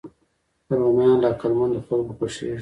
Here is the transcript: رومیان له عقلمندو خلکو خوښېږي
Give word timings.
رومیان 0.79 1.17
له 1.21 1.27
عقلمندو 1.33 1.85
خلکو 1.87 2.11
خوښېږي 2.17 2.59